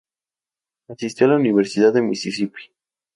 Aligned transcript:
Asistió 0.89 1.27
a 1.27 1.29
la 1.29 1.35
Universidad 1.35 1.93
de 1.93 2.01
Misisipi. 2.01 2.63